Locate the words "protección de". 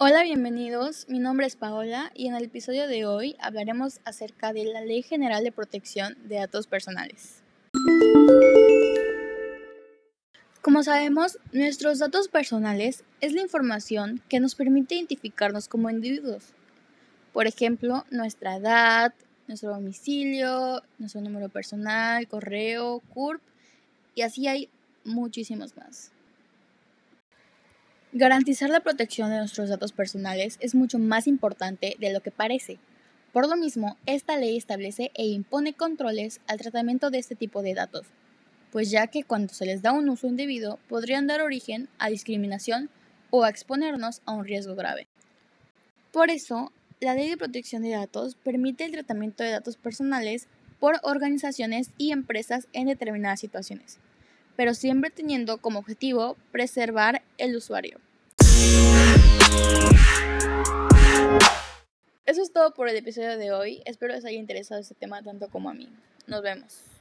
5.50-6.36, 28.80-29.36, 47.36-47.90